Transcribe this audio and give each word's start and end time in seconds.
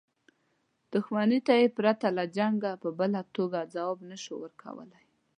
دښمنۍ 0.93 1.39
ته 1.47 1.53
یې 1.61 1.67
پرته 1.77 2.07
له 2.17 2.23
جنګه 2.37 2.71
په 2.83 2.89
بله 2.99 3.21
توګه 3.35 3.69
ځواب 3.73 3.99
نه 4.09 4.17
شو 4.23 4.33
ورکولای. 4.43 5.05